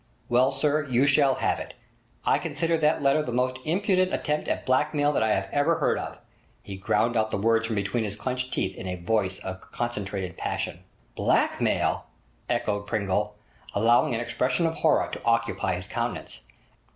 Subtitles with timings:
[0.29, 1.75] 'Well, sir, you shall have it.
[2.25, 5.99] I consider that letter the most impudent attempt at blackmail that I have ever heard
[5.99, 6.17] of!'
[6.63, 10.37] He ground out the words from between his clenched teeth in a voice of concentrated
[10.39, 10.83] passion.
[11.15, 12.05] 'Blackmail!'
[12.49, 13.35] echoed Pringle,
[13.75, 16.45] allowing an expression of horror to occupy his countenance.